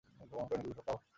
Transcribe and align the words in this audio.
ভ্রমণ 0.31 0.45
কয়েনগুলো 0.49 0.73
ঢোকাও। 0.73 0.97